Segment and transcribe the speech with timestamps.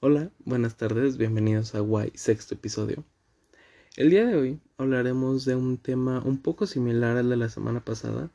[0.00, 3.02] Hola, buenas tardes, bienvenidos a Guay, sexto episodio.
[3.96, 7.84] El día de hoy hablaremos de un tema un poco similar al de la semana
[7.84, 8.30] pasada,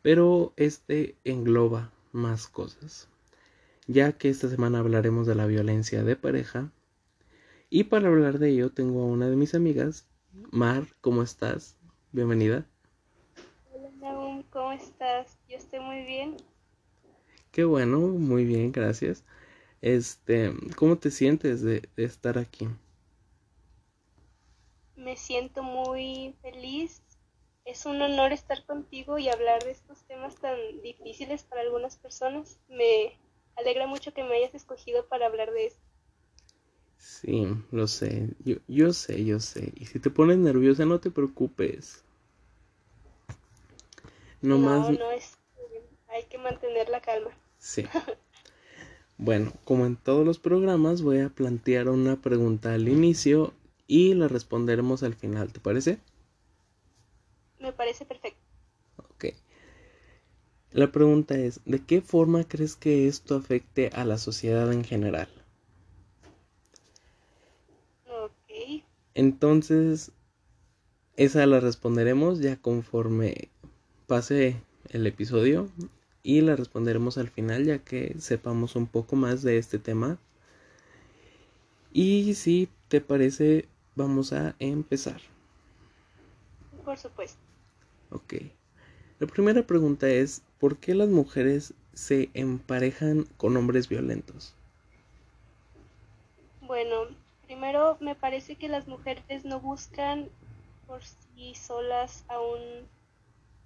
[0.00, 3.06] pero este engloba más cosas,
[3.86, 6.72] ya que esta semana hablaremos de la violencia de pareja.
[7.68, 10.06] Y para hablar de ello tengo a una de mis amigas,
[10.50, 11.76] Mar, ¿cómo estás?
[12.12, 12.64] Bienvenida.
[13.74, 15.36] Hola, ¿cómo estás?
[15.50, 16.38] Yo estoy muy bien.
[17.50, 19.22] Qué bueno, muy bien, gracias.
[19.82, 22.68] Este, ¿cómo te sientes de, estar aquí?
[24.94, 27.02] Me siento muy feliz.
[27.64, 32.60] Es un honor estar contigo y hablar de estos temas tan difíciles para algunas personas.
[32.68, 33.18] Me
[33.56, 35.82] alegra mucho que me hayas escogido para hablar de esto.
[36.98, 38.28] Sí, lo sé.
[38.44, 39.72] Yo, yo sé, yo sé.
[39.74, 42.04] Y si te pones nerviosa, no te preocupes.
[44.40, 44.90] No, más...
[44.90, 45.36] no es.
[46.06, 47.30] Hay que mantener la calma.
[47.58, 47.84] Sí.
[49.24, 53.54] Bueno, como en todos los programas, voy a plantear una pregunta al inicio
[53.86, 56.00] y la responderemos al final, ¿te parece?
[57.60, 58.40] Me parece perfecto.
[58.96, 59.26] Ok.
[60.72, 65.28] La pregunta es, ¿de qué forma crees que esto afecte a la sociedad en general?
[68.08, 68.82] Ok.
[69.14, 70.10] Entonces,
[71.16, 73.50] esa la responderemos ya conforme
[74.08, 74.56] pase
[74.88, 75.68] el episodio
[76.22, 80.18] y la responderemos al final ya que sepamos un poco más de este tema.
[81.92, 85.20] Y si te parece, vamos a empezar.
[86.84, 87.38] Por supuesto.
[88.10, 88.34] Ok.
[89.18, 94.54] La primera pregunta es, ¿por qué las mujeres se emparejan con hombres violentos?
[96.62, 97.06] Bueno,
[97.46, 100.28] primero me parece que las mujeres no buscan
[100.86, 102.88] por sí solas a un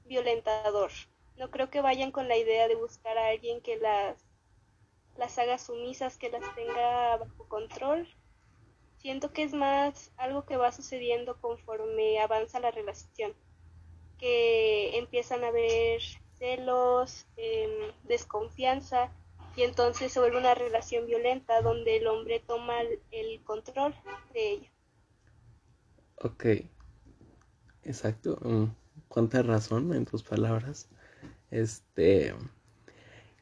[0.09, 0.91] violentador
[1.39, 4.17] no creo que vayan con la idea de buscar a alguien que las,
[5.17, 8.09] las haga sumisas, que las tenga bajo control.
[8.99, 13.35] Siento que es más algo que va sucediendo conforme avanza la relación,
[14.19, 16.01] que empiezan a haber
[16.39, 19.13] celos, em, desconfianza,
[19.55, 22.75] y entonces se vuelve una relación violenta donde el hombre toma
[23.11, 23.95] el control
[24.35, 24.71] de ella.
[26.23, 26.45] Ok,
[27.83, 28.39] exacto.
[28.43, 28.67] Mm,
[29.09, 30.89] ¿Cuánta razón en tus palabras?
[31.57, 32.35] Este.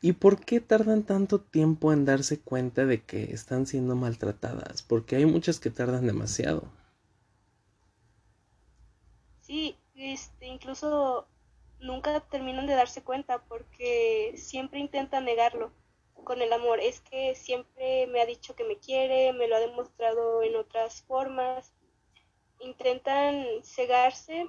[0.01, 4.83] ¿Y por qué tardan tanto tiempo en darse cuenta de que están siendo maltratadas?
[4.83, 6.63] Porque hay muchas que tardan demasiado.
[9.41, 11.27] Sí, este, incluso
[11.81, 15.73] nunca terminan de darse cuenta porque siempre intentan negarlo
[16.23, 16.79] con el amor.
[16.79, 21.03] Es que siempre me ha dicho que me quiere, me lo ha demostrado en otras
[21.03, 21.73] formas.
[22.61, 24.47] Intentan cegarse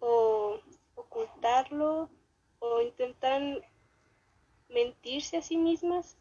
[0.00, 0.60] o
[0.96, 2.10] ocultarlo
[2.60, 3.62] o intentan
[4.70, 6.16] mentirse a sí mismas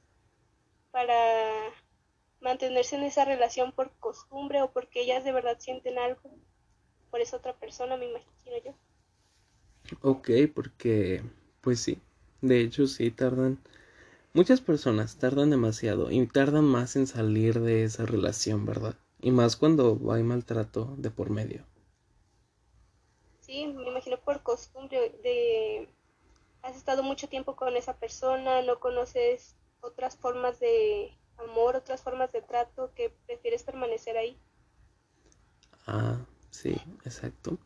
[0.91, 1.15] para
[2.41, 6.31] mantenerse en esa relación por costumbre o porque ellas de verdad sienten algo
[7.11, 8.73] por esa otra persona, me imagino yo.
[10.01, 11.23] Ok, porque
[11.61, 11.99] pues sí,
[12.41, 13.59] de hecho sí tardan,
[14.33, 18.95] muchas personas tardan demasiado y tardan más en salir de esa relación, ¿verdad?
[19.21, 21.65] Y más cuando hay maltrato de por medio.
[23.41, 25.89] Sí, me imagino por costumbre de
[26.61, 32.31] has estado mucho tiempo con esa persona, no conoces otras formas de amor, otras formas
[32.31, 34.37] de trato que prefieres permanecer ahí.
[35.87, 36.75] Ah, sí,
[37.05, 37.57] exacto.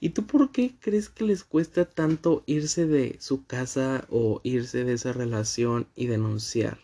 [0.00, 4.84] ¿Y tú por qué crees que les cuesta tanto irse de su casa o irse
[4.84, 6.78] de esa relación y denunciar?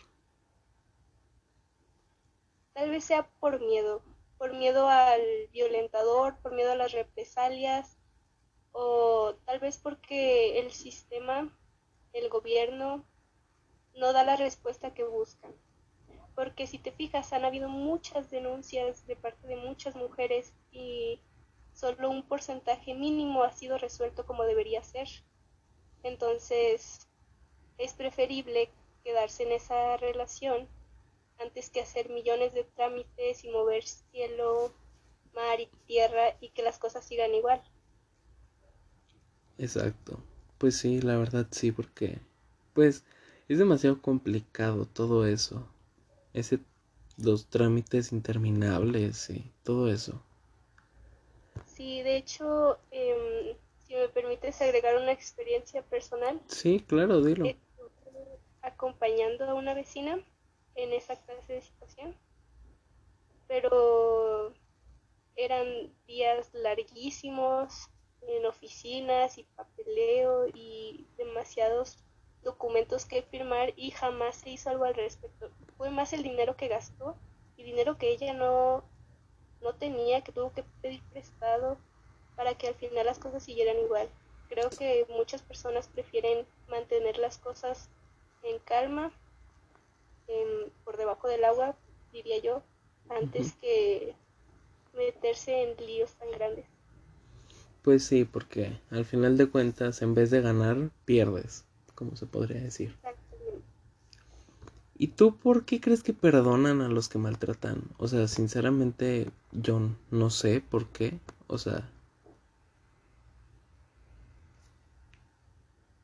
[2.72, 4.02] Tal vez sea por miedo,
[4.38, 5.20] por miedo al
[5.52, 7.98] violentador, por miedo a las represalias,
[8.72, 11.56] o tal vez porque el sistema,
[12.12, 13.04] el gobierno,
[13.94, 15.54] no da la respuesta que buscan.
[16.34, 21.20] Porque si te fijas, han habido muchas denuncias de parte de muchas mujeres y
[21.74, 25.08] solo un porcentaje mínimo ha sido resuelto como debería ser.
[26.02, 27.08] Entonces,
[27.78, 28.70] es preferible
[29.04, 30.68] quedarse en esa relación
[31.38, 34.74] antes que hacer millones de trámites y mover cielo,
[35.32, 37.62] mar y tierra y que las cosas sigan igual.
[39.60, 40.18] Exacto.
[40.56, 42.18] Pues sí, la verdad sí, porque
[42.72, 43.04] pues
[43.46, 45.68] es demasiado complicado todo eso.
[46.32, 46.60] Ese
[47.18, 50.22] los trámites interminables y todo eso.
[51.66, 53.54] Sí, de hecho, em,
[53.86, 56.40] si me permites agregar una experiencia personal.
[56.46, 57.46] Sí, claro, dilo.
[58.62, 60.18] acompañando a una vecina
[60.74, 62.14] en esa clase de situación,
[63.48, 64.54] pero
[65.34, 65.66] eran
[66.06, 67.88] días larguísimos,
[68.26, 71.98] en oficinas y papeleo y demasiados
[72.42, 75.50] documentos que firmar y jamás se hizo algo al respecto.
[75.76, 77.16] Fue más el dinero que gastó
[77.56, 78.84] y dinero que ella no,
[79.60, 81.76] no tenía, que tuvo que pedir prestado
[82.36, 84.08] para que al final las cosas siguieran igual.
[84.48, 87.88] Creo que muchas personas prefieren mantener las cosas
[88.42, 89.12] en calma,
[90.84, 91.76] por debajo del agua,
[92.12, 92.62] diría yo,
[93.08, 94.14] antes que
[94.92, 96.66] meterse en líos tan grandes.
[97.82, 102.60] Pues sí, porque al final de cuentas, en vez de ganar, pierdes, como se podría
[102.60, 102.94] decir.
[104.98, 107.84] ¿Y tú por qué crees que perdonan a los que maltratan?
[107.96, 109.80] O sea, sinceramente, yo
[110.10, 111.18] no sé por qué.
[111.46, 111.88] O sea...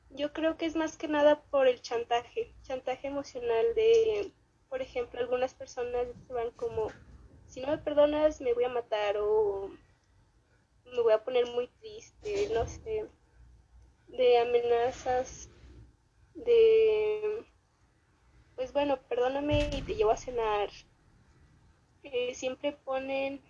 [0.09, 4.33] Yo creo que es más que nada por el chantaje, chantaje emocional de,
[4.71, 6.89] por ejemplo, algunas personas van como,
[7.49, 9.71] si no me perdonas me voy a matar o
[10.93, 13.07] me voy a poner muy triste, no sé,
[14.09, 15.49] de amenazas,
[16.35, 17.45] de,
[18.55, 20.71] pues bueno, perdóname y te llevo a cenar.
[22.03, 23.41] Eh, siempre ponen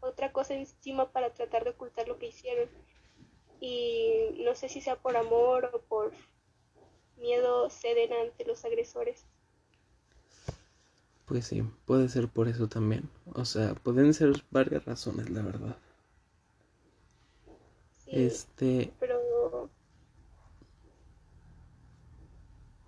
[0.00, 2.68] otra cosa encima para tratar de ocultar lo que hicieron.
[3.60, 6.12] Y no sé si sea por amor o por
[7.16, 9.24] miedo ceden ante los agresores.
[11.26, 13.08] Pues sí, puede ser por eso también.
[13.34, 15.76] O sea, pueden ser varias razones, la verdad
[18.14, 18.92] este.
[19.00, 19.68] Pero.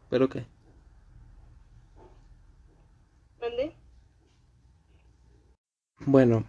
[0.09, 0.47] ¿Pero qué?
[3.41, 3.75] ¿Dónde?
[6.01, 6.45] Bueno,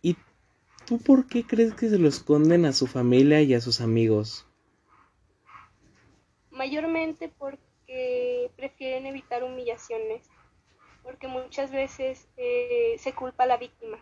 [0.00, 0.16] ¿y
[0.86, 4.46] tú por qué crees que se lo esconden a su familia y a sus amigos?
[6.52, 10.22] Mayormente porque prefieren evitar humillaciones,
[11.02, 13.98] porque muchas veces eh, se culpa a la víctima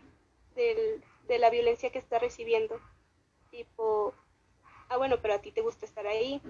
[0.55, 2.79] del, de la violencia que está recibiendo
[3.59, 4.15] tipo,
[4.89, 6.41] ah, bueno, pero a ti te gusta estar ahí,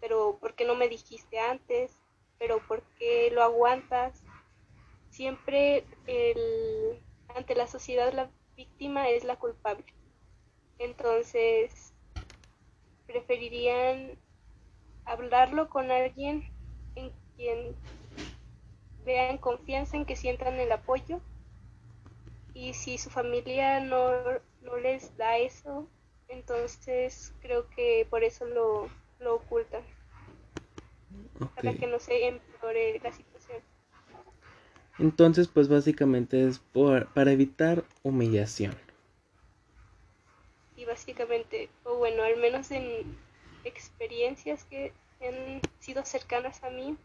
[0.00, 1.92] pero ¿por qué no me dijiste antes?
[2.38, 4.22] Pero ¿por qué lo aguantas?
[5.10, 7.02] Siempre el,
[7.34, 9.84] ante la sociedad la víctima es la culpable.
[10.78, 11.92] Entonces,
[13.06, 14.18] preferirían
[15.04, 16.44] hablarlo con alguien
[16.94, 17.76] en quien
[19.04, 21.20] vean confianza, en que sientan el apoyo.
[22.54, 24.10] Y si su familia no,
[24.62, 25.86] no les da eso,
[26.28, 28.88] entonces creo que por eso lo,
[29.20, 29.82] lo ocultan.
[31.54, 33.62] Para que no se empeore la situación.
[34.98, 38.74] Entonces, pues básicamente es por, para evitar humillación.
[40.76, 43.16] Y básicamente, o bueno, al menos en
[43.64, 46.96] experiencias que han sido cercanas a mí,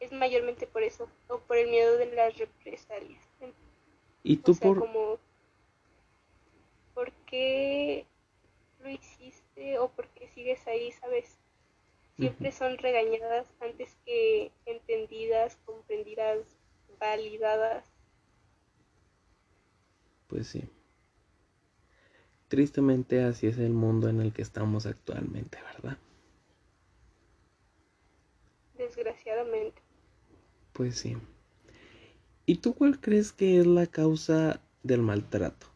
[0.00, 3.22] es mayormente por eso, o por el miedo de las represalias.
[4.22, 4.78] ¿Y tú por...?
[4.78, 5.18] como,
[6.94, 8.06] ¿por qué
[8.82, 11.38] lo hiciste o porque sigues ahí, ¿sabes?
[12.16, 16.58] Siempre son regañadas antes que entendidas, comprendidas,
[16.98, 17.84] validadas.
[20.26, 20.68] Pues sí.
[22.48, 25.96] Tristemente así es el mundo en el que estamos actualmente, ¿verdad?
[28.76, 29.80] Desgraciadamente.
[30.72, 31.16] Pues sí.
[32.44, 35.69] ¿Y tú cuál crees que es la causa del maltrato?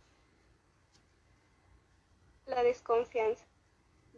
[2.84, 3.46] Desconfianza.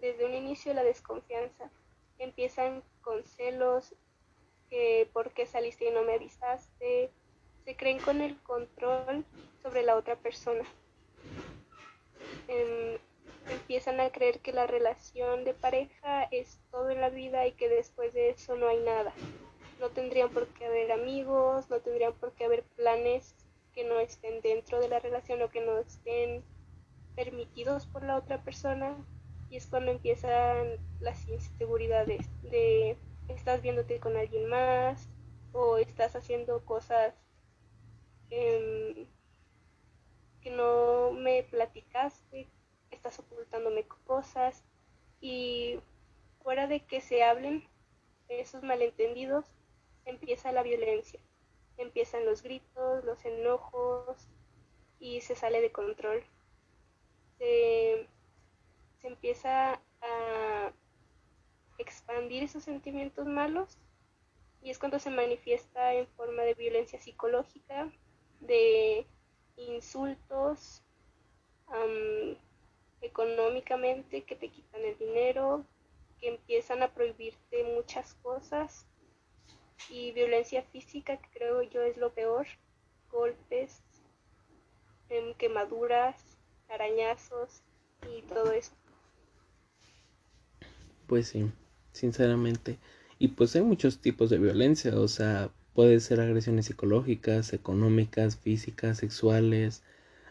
[0.00, 1.70] Desde un inicio la desconfianza.
[2.18, 3.94] Empiezan con celos,
[4.68, 7.10] que por qué saliste y no me avisaste.
[7.64, 9.24] Se creen con el control
[9.62, 10.64] sobre la otra persona.
[12.48, 12.98] Em,
[13.48, 17.68] empiezan a creer que la relación de pareja es todo en la vida y que
[17.68, 19.12] después de eso no hay nada.
[19.78, 23.36] No tendrían por qué haber amigos, no tendrían por qué haber planes
[23.74, 26.42] que no estén dentro de la relación o que no estén
[27.16, 28.94] permitidos por la otra persona
[29.50, 32.96] y es cuando empiezan las inseguridades de
[33.28, 35.08] estás viéndote con alguien más
[35.52, 37.14] o estás haciendo cosas
[38.30, 39.06] em,
[40.42, 42.48] que no me platicaste,
[42.90, 44.62] estás ocultándome cosas
[45.20, 45.80] y
[46.42, 47.64] fuera de que se hablen
[48.28, 49.46] esos malentendidos
[50.04, 51.20] empieza la violencia,
[51.78, 54.28] empiezan los gritos, los enojos
[54.98, 56.22] y se sale de control
[57.38, 58.06] se,
[59.02, 60.72] empieza a
[61.78, 63.78] expandir esos sentimientos malos
[64.62, 67.92] y es cuando se manifiesta en forma de violencia psicológica,
[68.40, 69.06] de
[69.56, 70.82] insultos
[73.00, 75.64] económicamente que te quitan el dinero,
[76.20, 78.86] que empiezan a prohibirte muchas cosas
[79.88, 82.46] y violencia física que creo yo es lo peor,
[83.10, 83.82] golpes,
[85.08, 86.35] em, quemaduras,
[86.68, 87.62] arañazos
[88.08, 88.72] y todo eso.
[91.06, 91.50] Pues sí,
[91.92, 92.78] sinceramente.
[93.18, 98.98] Y pues hay muchos tipos de violencia, o sea, puede ser agresiones psicológicas, económicas, físicas,
[98.98, 99.82] sexuales,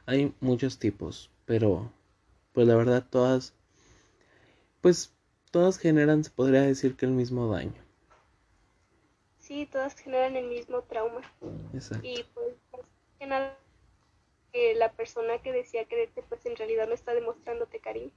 [0.06, 1.92] hay muchos tipos, pero
[2.54, 3.54] pues la verdad todas,
[4.82, 5.14] pues
[5.52, 7.86] todas generan, se podría decir que el mismo daño.
[9.40, 11.22] Sí, todas generan el mismo trauma.
[11.74, 12.08] Exacto.
[12.08, 12.56] Y pues
[13.20, 13.58] que nada,
[14.56, 18.12] que la persona que decía quererte, pues en realidad no está demostrándote cariño.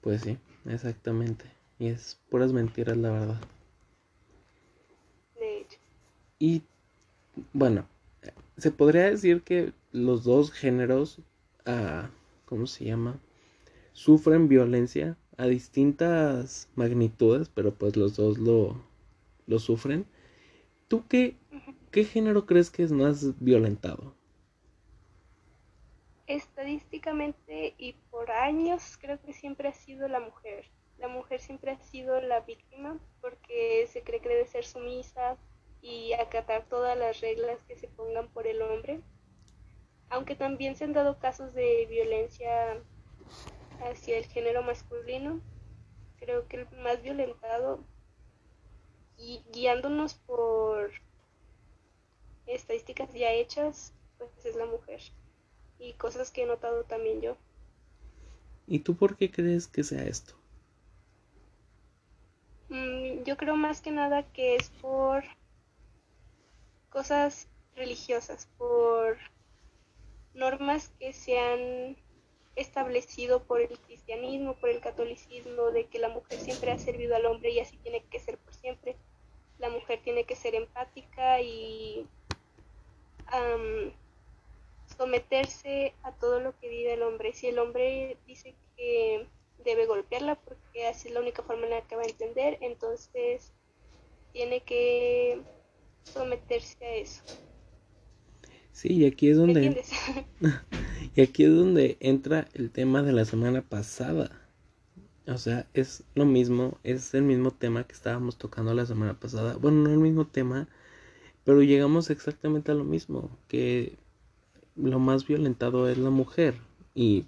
[0.00, 1.44] Pues sí, exactamente.
[1.80, 3.40] Y es puras mentiras, la verdad.
[5.40, 5.78] De hecho.
[6.38, 6.62] Y
[7.52, 7.88] bueno,
[8.58, 11.18] se podría decir que los dos géneros,
[11.66, 12.06] uh,
[12.44, 13.18] ¿cómo se llama?
[13.94, 18.80] Sufren violencia a distintas magnitudes, pero pues los dos lo,
[19.48, 20.06] lo sufren.
[20.86, 21.34] ¿Tú qué,
[21.90, 24.14] qué género crees que es más violentado?
[26.28, 30.66] Estadísticamente y por años creo que siempre ha sido la mujer.
[30.98, 35.38] La mujer siempre ha sido la víctima porque se cree que debe ser sumisa
[35.80, 39.00] y acatar todas las reglas que se pongan por el hombre.
[40.10, 42.78] Aunque también se han dado casos de violencia
[43.80, 45.40] hacia el género masculino,
[46.18, 47.82] creo que el más violentado
[49.16, 50.90] y guiándonos por
[52.44, 55.00] estadísticas ya hechas, pues es la mujer.
[55.78, 57.36] Y cosas que he notado también yo.
[58.66, 60.34] ¿Y tú por qué crees que sea esto?
[62.68, 65.24] Mm, yo creo más que nada que es por
[66.90, 69.16] cosas religiosas, por
[70.34, 71.96] normas que se han
[72.56, 77.26] establecido por el cristianismo, por el catolicismo, de que la mujer siempre ha servido al
[77.26, 78.96] hombre y así tiene que ser por siempre.
[79.58, 82.06] La mujer tiene que ser empática y
[84.98, 87.32] someterse a todo lo que diga el hombre.
[87.32, 89.26] Si el hombre dice que
[89.64, 93.52] debe golpearla porque así es la única forma en la que va a entender, entonces
[94.32, 95.40] tiene que
[96.02, 97.22] someterse a eso.
[98.72, 99.82] Sí, y aquí es donde
[101.16, 104.30] y aquí es donde entra el tema de la semana pasada.
[105.26, 109.56] O sea, es lo mismo, es el mismo tema que estábamos tocando la semana pasada.
[109.56, 110.68] Bueno, no el mismo tema,
[111.44, 113.98] pero llegamos exactamente a lo mismo, que
[114.80, 116.54] lo más violentado es la mujer.
[116.94, 117.26] Y,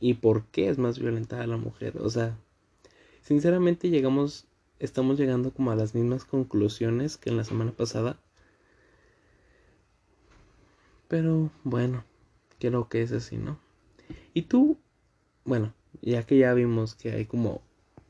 [0.00, 1.98] y por qué es más violentada la mujer.
[2.00, 2.36] O sea,
[3.22, 4.46] sinceramente llegamos,
[4.78, 8.18] estamos llegando como a las mismas conclusiones que en la semana pasada.
[11.08, 12.04] Pero bueno,
[12.58, 13.58] creo que es así, ¿no?
[14.34, 14.78] Y tú,
[15.44, 17.62] bueno, ya que ya vimos que hay como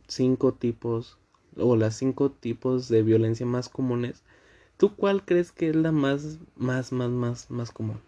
[0.08, 1.18] cinco tipos,
[1.56, 4.22] o las cinco tipos de violencia más comunes,
[4.76, 8.00] ¿tú cuál crees que es la más, más, más, más, más común?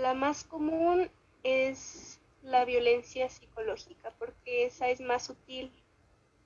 [0.00, 1.10] La más común
[1.42, 5.70] es la violencia psicológica, porque esa es más sutil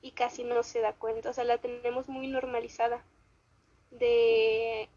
[0.03, 3.05] y casi no se da cuenta, o sea, la tenemos muy normalizada.
[3.93, 4.89] De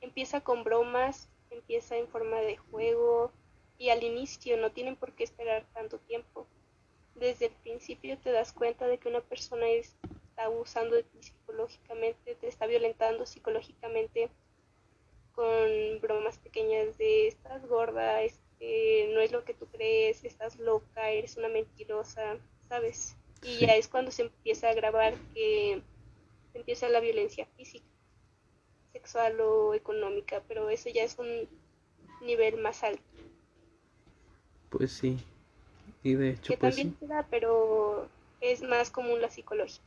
[0.00, 3.32] empieza con bromas, empieza en forma de juego
[3.78, 6.46] y al inicio no tienen por qué esperar tanto tiempo.
[7.16, 9.98] Desde el principio te das cuenta de que una persona está
[10.36, 14.30] abusando de ti psicológicamente, te está violentando psicológicamente
[15.38, 21.10] con bromas pequeñas de estás gorda, este, no es lo que tú crees, estás loca,
[21.10, 23.14] eres una mentirosa, ¿sabes?
[23.44, 25.80] Y ya es cuando se empieza a grabar que
[26.54, 27.86] empieza la violencia física
[28.92, 31.48] sexual o económica, pero eso ya es un
[32.20, 33.04] nivel más alto.
[34.70, 35.18] Pues sí,
[36.02, 36.52] y de hecho...
[36.52, 38.08] Que pues, también se da, pero
[38.40, 39.84] es más común la psicología.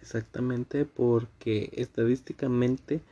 [0.00, 3.02] Exactamente, porque estadísticamente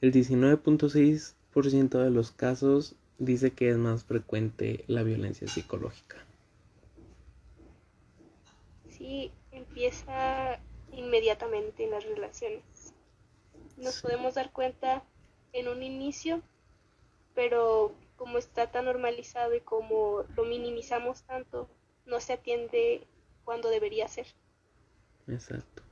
[0.00, 6.16] el 19.6% de los casos dice que es más frecuente la violencia psicológica.
[8.90, 10.58] Sí, empieza
[10.92, 12.94] inmediatamente en las relaciones
[13.76, 15.04] nos podemos dar cuenta
[15.52, 16.42] en un inicio,
[17.34, 21.68] pero como está tan normalizado y como lo minimizamos tanto,
[22.06, 23.06] no se atiende
[23.44, 24.26] cuando debería ser.
[25.28, 25.82] Exacto.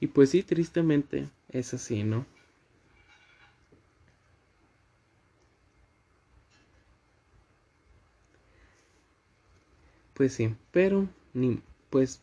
[0.00, 2.26] Y pues sí, tristemente es así, ¿no?
[10.14, 12.22] Pues sí, pero ni pues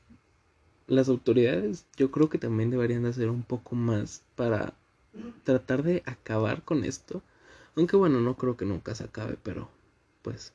[0.88, 4.74] las autoridades yo creo que también deberían de hacer un poco más para
[5.46, 7.24] tratar de acabar con esto.
[7.76, 9.70] Aunque bueno, no creo que nunca se acabe, pero
[10.24, 10.54] pues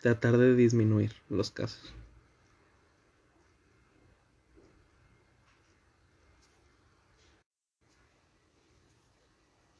[0.00, 1.94] tratar de disminuir los casos.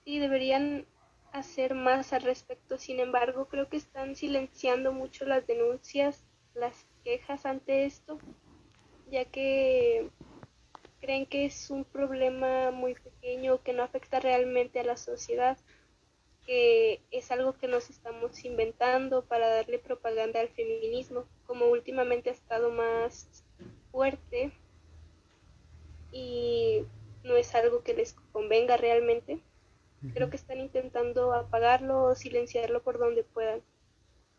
[0.08, 0.86] Sí, deberían
[1.32, 2.78] hacer más al respecto.
[2.78, 6.24] Sin embargo, creo que están silenciando mucho las denuncias,
[6.54, 8.18] las quejas ante esto
[9.10, 10.08] ya que
[11.02, 15.58] creen que es un problema muy pequeño que no afecta realmente a la sociedad,
[16.46, 22.32] que es algo que nos estamos inventando para darle propaganda al feminismo, como últimamente ha
[22.32, 23.44] estado más
[23.92, 24.52] fuerte
[26.12, 26.86] y
[27.24, 29.42] no es algo que les convenga realmente.
[30.14, 33.62] Creo que están intentando apagarlo o silenciarlo por donde puedan.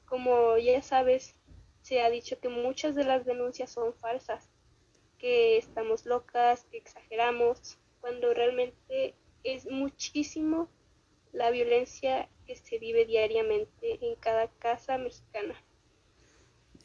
[0.06, 1.36] Como ya sabes,
[1.82, 4.50] se ha dicho que muchas de las denuncias son falsas,
[5.18, 10.70] que estamos locas, que exageramos, cuando realmente es muchísimo
[11.32, 15.56] la violencia que se vive diariamente en cada casa mexicana.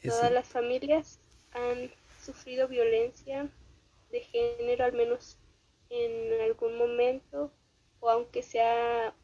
[0.03, 1.19] Todas las familias
[1.51, 1.91] han
[2.21, 3.49] sufrido violencia
[4.11, 5.37] de género al menos
[5.89, 7.51] en algún momento
[8.05, 9.15] o aunque sea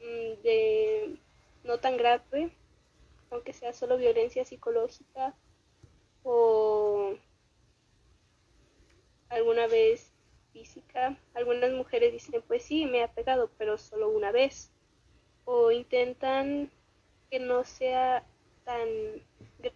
[0.00, 1.16] mm, de
[1.64, 2.52] no tan grave,
[3.30, 5.34] aunque sea solo violencia psicológica
[6.24, 7.14] o
[9.30, 10.12] alguna vez
[10.52, 11.18] física.
[11.32, 14.70] Algunas mujeres dicen, pues sí, me ha pegado, pero solo una vez.
[15.46, 16.70] O intentan
[17.30, 18.26] que no sea
[18.64, 18.88] tan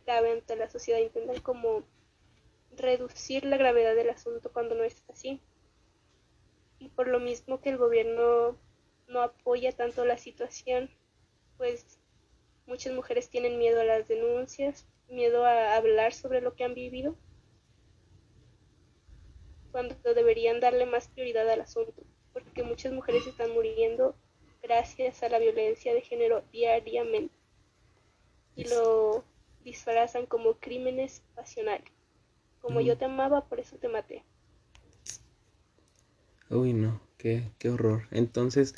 [0.04, 1.84] grave ante la sociedad, intentan como
[2.76, 5.40] reducir la gravedad del asunto cuando no es así.
[6.82, 8.58] Y por lo mismo que el gobierno
[9.06, 10.90] no apoya tanto la situación,
[11.56, 12.00] pues
[12.66, 17.14] muchas mujeres tienen miedo a las denuncias, miedo a hablar sobre lo que han vivido
[19.70, 24.16] cuando deberían darle más prioridad al asunto, porque muchas mujeres están muriendo
[24.60, 27.34] gracias a la violencia de género diariamente
[28.56, 29.22] y lo
[29.62, 31.92] disfrazan como crímenes pasionales.
[32.60, 34.24] Como yo te amaba, por eso te maté.
[36.52, 38.04] Uy, no, qué, qué horror.
[38.12, 38.76] Entonces,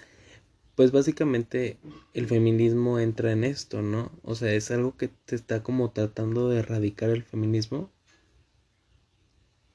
[0.76, 1.78] pues básicamente
[2.14, 4.12] el feminismo entra en esto, ¿no?
[4.24, 7.90] O sea, es algo que te está como tratando de erradicar el feminismo.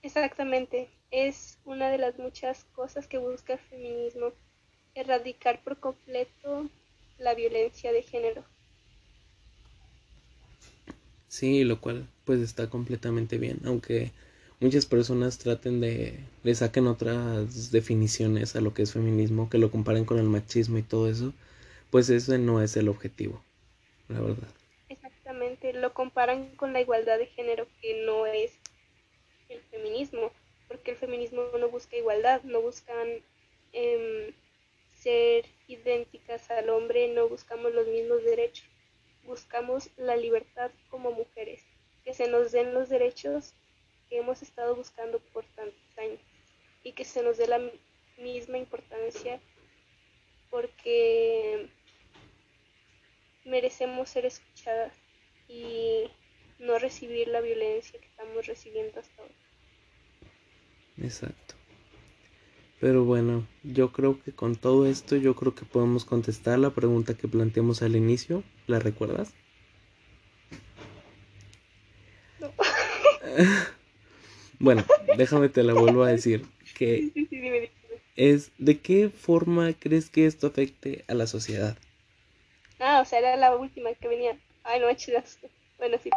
[0.01, 4.33] Exactamente es una de las muchas cosas que busca el feminismo,
[4.93, 6.69] erradicar por completo
[7.17, 8.43] la violencia de género.
[11.27, 14.11] Sí, lo cual pues está completamente bien, aunque
[14.59, 19.71] muchas personas traten de le saquen otras definiciones a lo que es feminismo, que lo
[19.71, 21.33] comparen con el machismo y todo eso,
[21.89, 23.43] pues ese no es el objetivo,
[24.07, 24.47] la verdad.
[24.89, 28.51] Exactamente, lo comparan con la igualdad de género, que no es
[29.49, 30.31] el feminismo
[30.69, 33.07] porque el feminismo no busca igualdad, no buscan
[33.73, 34.33] em,
[34.87, 38.69] ser idénticas al hombre, no buscamos los mismos derechos,
[39.25, 41.63] buscamos la libertad como mujeres,
[42.05, 43.55] que se nos den los derechos
[44.09, 46.19] que hemos estado buscando por tantos años
[46.83, 47.61] y que se nos dé la
[48.17, 49.39] misma importancia
[50.49, 51.69] porque
[53.45, 54.93] merecemos ser escuchadas
[55.47, 56.09] y
[56.59, 59.33] no recibir la violencia que estamos recibiendo hasta ahora.
[61.01, 61.55] Exacto.
[62.79, 67.15] Pero bueno, yo creo que con todo esto yo creo que podemos contestar la pregunta
[67.15, 68.43] que planteamos al inicio.
[68.67, 69.33] ¿La recuerdas?
[72.39, 72.53] No.
[74.59, 74.83] bueno,
[75.17, 76.45] déjame te la vuelvo a decir.
[76.75, 77.11] Que
[78.15, 81.77] es ¿de qué forma crees que esto afecte a la sociedad?
[82.79, 84.37] Ah, o sea, era la última que venía.
[84.63, 84.87] Ay, no,
[85.77, 86.09] Bueno, sí.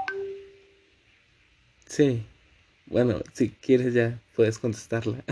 [1.87, 2.23] Sí.
[2.87, 5.25] Bueno, si quieres ya puedes contestarla.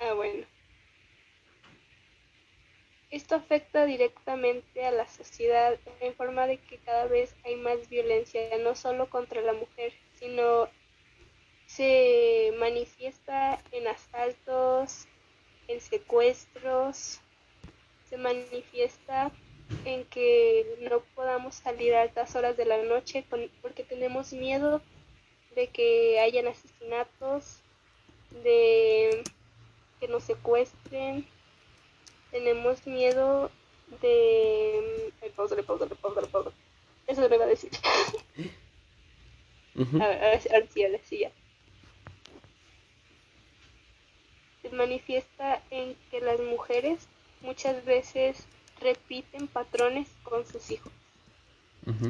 [0.00, 0.46] Ah, bueno.
[3.10, 8.40] Esto afecta directamente a la sociedad en forma de que cada vez hay más violencia,
[8.62, 10.68] no solo contra la mujer, sino
[11.68, 15.06] se manifiesta en asaltos,
[15.68, 17.20] en secuestros,
[18.08, 19.30] se manifiesta
[19.84, 23.24] en que no podamos salir a altas horas de la noche
[23.60, 24.80] porque tenemos miedo
[25.54, 27.60] de que hayan asesinatos,
[28.42, 29.22] de
[30.00, 31.26] que nos secuestren.
[32.30, 33.50] Tenemos miedo
[34.00, 35.12] de...
[35.20, 36.50] Ay, pausa, pausa, pausa, pausa.
[37.06, 37.70] Eso me iba a decir.
[40.00, 41.32] a, ver, a ver, si, a ver si ya.
[44.68, 47.06] Se manifiesta en que las mujeres
[47.40, 48.46] muchas veces
[48.80, 50.92] repiten patrones con sus hijos.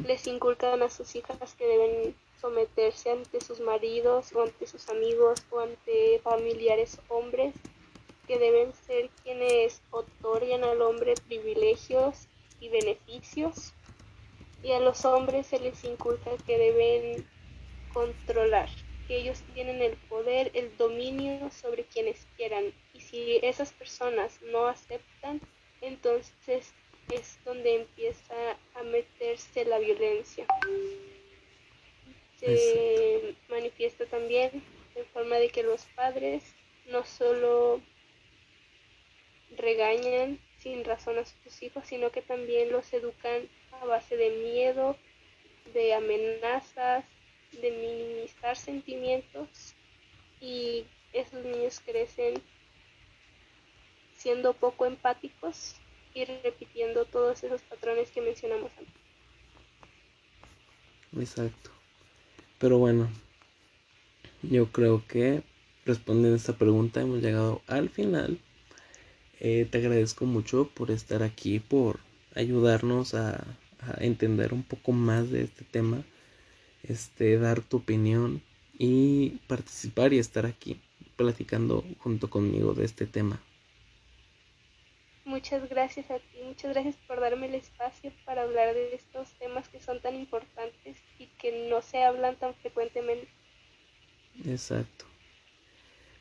[0.05, 5.45] Les inculcan a sus hijas que deben someterse ante sus maridos o ante sus amigos
[5.51, 7.55] o ante familiares hombres
[8.27, 12.27] que deben ser quienes otorguen al hombre privilegios
[12.61, 13.73] y beneficios.
[14.65, 17.29] Y a los hombres se les inculca que deben
[17.93, 18.69] controlar,
[19.09, 22.73] que ellos tienen el poder, el dominio sobre quienes quieran.
[22.93, 25.41] Y si esas personas no aceptan,
[25.81, 26.75] entonces
[27.11, 30.47] es donde empieza a meterse la violencia.
[32.39, 34.63] Se manifiesta también
[34.95, 36.45] en forma de que los padres
[36.87, 37.81] no solo
[39.57, 44.97] regañan sin razón a sus hijos, sino que también los educan a base de miedo,
[45.73, 47.05] de amenazas,
[47.53, 49.75] de minimizar sentimientos
[50.41, 52.35] y esos niños crecen
[54.17, 55.77] siendo poco empáticos
[56.15, 58.95] y repitiendo todos esos patrones que mencionamos antes.
[61.17, 61.71] Exacto.
[62.59, 63.09] Pero bueno,
[64.43, 65.43] yo creo que
[65.85, 68.39] respondiendo a esta pregunta hemos llegado al final.
[69.41, 72.01] Eh, te agradezco mucho por estar aquí, por
[72.35, 73.45] ayudarnos a,
[73.81, 76.03] a, entender un poco más de este tema,
[76.83, 78.43] este, dar tu opinión
[78.79, 80.81] y participar y estar aquí
[81.17, 83.41] platicando junto conmigo de este tema.
[85.25, 89.69] Muchas gracias a ti, muchas gracias por darme el espacio para hablar de estos temas
[89.69, 93.29] que son tan importantes y que no se hablan tan frecuentemente.
[94.47, 95.05] Exacto.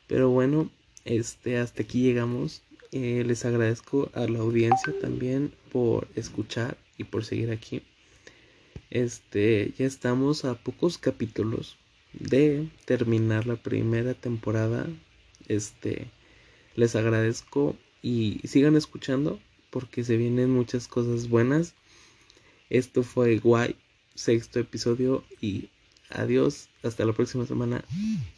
[0.08, 0.70] Pero bueno,
[1.06, 2.62] este hasta aquí llegamos.
[2.92, 7.82] Eh, les agradezco a la audiencia también por escuchar y por seguir aquí.
[8.90, 11.76] Este, ya estamos a pocos capítulos
[12.12, 14.86] de terminar la primera temporada.
[15.46, 16.10] Este,
[16.74, 21.74] les agradezco y sigan escuchando porque se vienen muchas cosas buenas.
[22.70, 23.76] Esto fue guay,
[24.14, 25.68] sexto episodio y
[26.10, 27.84] adiós, hasta la próxima semana.